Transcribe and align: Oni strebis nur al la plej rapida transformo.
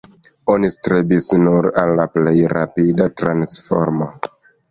Oni 0.53 0.69
strebis 0.75 1.27
nur 1.41 1.67
al 1.83 1.93
la 2.01 2.07
plej 2.17 2.33
rapida 2.55 3.09
transformo. 3.23 4.09